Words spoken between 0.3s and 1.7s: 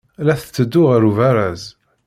tetteddu ɣer ubaraz.